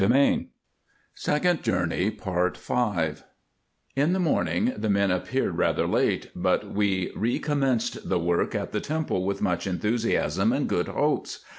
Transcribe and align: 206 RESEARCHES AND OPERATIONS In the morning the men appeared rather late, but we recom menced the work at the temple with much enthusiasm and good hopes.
206 0.01 0.49
RESEARCHES 1.27 1.67
AND 1.67 2.21
OPERATIONS 2.27 3.23
In 3.95 4.13
the 4.13 4.19
morning 4.19 4.73
the 4.75 4.89
men 4.89 5.11
appeared 5.11 5.59
rather 5.59 5.85
late, 5.85 6.31
but 6.33 6.73
we 6.73 7.11
recom 7.11 7.59
menced 7.59 8.09
the 8.09 8.17
work 8.17 8.55
at 8.55 8.71
the 8.71 8.81
temple 8.81 9.23
with 9.23 9.43
much 9.43 9.67
enthusiasm 9.67 10.51
and 10.51 10.67
good 10.67 10.87
hopes. 10.87 11.45